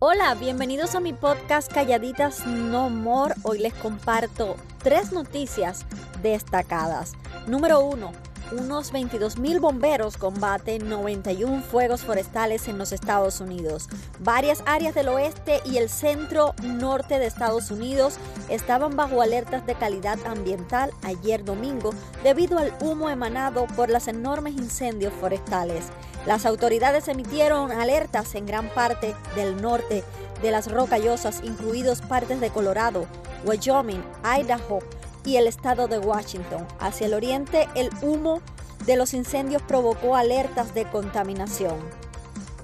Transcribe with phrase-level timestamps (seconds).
[0.00, 3.34] Hola, bienvenidos a mi podcast Calladitas No More.
[3.42, 5.86] Hoy les comparto tres noticias
[6.22, 7.14] destacadas.
[7.48, 8.12] Número uno,
[8.52, 13.88] unos 22.000 bomberos combaten 91 fuegos forestales en los Estados Unidos.
[14.20, 18.18] Varias áreas del oeste y el centro norte de Estados Unidos
[18.48, 21.90] estaban bajo alertas de calidad ambiental ayer domingo
[22.22, 25.86] debido al humo emanado por los enormes incendios forestales.
[26.26, 30.04] Las autoridades emitieron alertas en gran parte del norte
[30.42, 33.06] de las rocallosas, incluidos partes de Colorado,
[33.44, 34.80] Wyoming, Idaho,
[35.24, 36.66] y el estado de Washington.
[36.80, 38.40] Hacia el oriente, el humo
[38.86, 41.76] de los incendios provocó alertas de contaminación.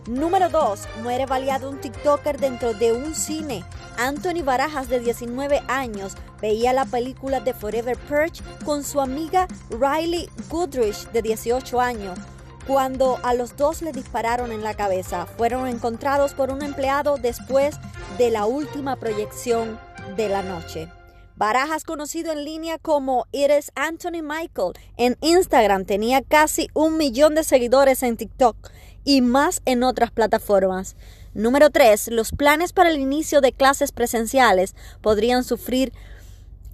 [0.06, 0.80] Número 2.
[1.02, 3.64] Muere baleado un TikToker dentro de un cine.
[3.96, 10.28] Anthony Barajas, de 19 años, veía la película de Forever Purge con su amiga Riley
[10.48, 12.18] Goodrich, de 18 años,
[12.66, 15.26] cuando a los dos le dispararon en la cabeza.
[15.26, 17.76] Fueron encontrados por un empleado después
[18.18, 19.78] de la última proyección
[20.16, 20.88] de la noche.
[21.36, 27.42] Barajas, conocido en línea como is Anthony Michael, en Instagram tenía casi un millón de
[27.42, 28.56] seguidores en TikTok
[29.02, 30.94] y más en otras plataformas.
[31.34, 32.08] Número 3.
[32.12, 35.92] Los planes para el inicio de clases presenciales podrían sufrir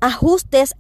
[0.01, 0.75] ajustes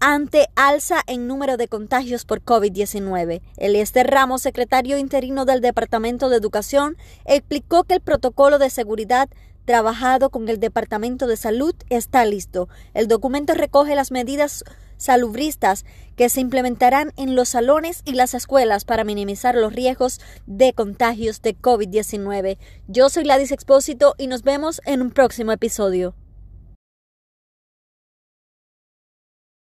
[0.00, 3.40] ante alza en número de contagios por COVID-19.
[3.56, 9.28] Eliester Ramos, secretario interino del Departamento de Educación, explicó que el protocolo de seguridad
[9.64, 12.68] trabajado con el Departamento de Salud está listo.
[12.94, 14.64] El documento recoge las medidas
[14.96, 15.84] salubristas
[16.16, 21.42] que se implementarán en los salones y las escuelas para minimizar los riesgos de contagios
[21.42, 22.58] de COVID-19.
[22.86, 26.14] Yo soy Ladis Expósito y nos vemos en un próximo episodio.